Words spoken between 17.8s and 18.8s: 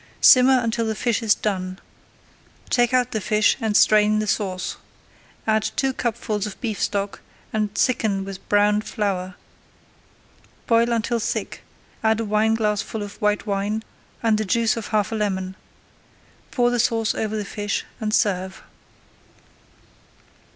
and serve.